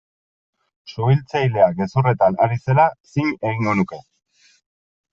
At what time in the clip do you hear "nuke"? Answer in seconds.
3.83-4.05